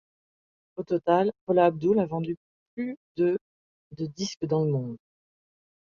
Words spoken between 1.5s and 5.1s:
Abdul a vendu plus de de disques dans le monde.